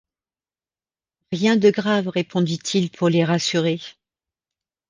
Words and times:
Rien 1.31 1.57
de 1.57 1.69
grave, 1.69 2.07
répondit-il 2.07 2.89
pour 2.89 3.07
les 3.07 3.23
rassurer. 3.23 3.79